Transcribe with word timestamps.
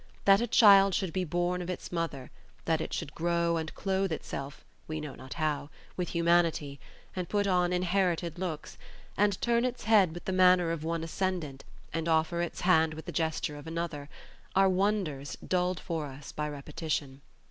That 0.25 0.41
a 0.41 0.47
child 0.47 0.95
should 0.95 1.13
be 1.13 1.25
born 1.25 1.61
of 1.61 1.69
its 1.69 1.91
mother, 1.91 2.31
that 2.65 2.81
it 2.81 2.91
should 2.91 3.13
grow 3.13 3.57
and 3.57 3.71
clothe 3.75 4.11
itself 4.11 4.65
(we 4.87 4.99
know 4.99 5.13
not 5.13 5.35
how) 5.35 5.69
with 5.95 6.09
humanity, 6.09 6.79
and 7.15 7.29
put 7.29 7.45
on 7.45 7.71
inherited 7.71 8.39
looks, 8.39 8.79
and 9.15 9.39
turn 9.43 9.63
its 9.63 9.83
head 9.83 10.15
with 10.15 10.25
the 10.25 10.31
manner 10.33 10.71
of 10.71 10.83
one 10.83 11.03
ascendant, 11.03 11.63
and 11.93 12.07
offer 12.07 12.41
its 12.41 12.61
hand 12.61 12.95
with 12.95 13.05
the 13.05 13.11
gesture 13.11 13.57
of 13.57 13.67
another, 13.67 14.09
are 14.55 14.67
wonders 14.69 15.35
dulled 15.47 15.79
for 15.79 16.07
us 16.07 16.31
by 16.31 16.49
repetition. 16.49 17.21